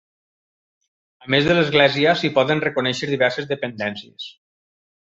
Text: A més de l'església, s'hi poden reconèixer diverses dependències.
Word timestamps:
A 1.25 1.29
més 1.35 1.51
de 1.51 1.59
l'església, 1.59 2.15
s'hi 2.23 2.33
poden 2.39 2.65
reconèixer 2.67 3.13
diverses 3.15 3.55
dependències. 3.55 4.31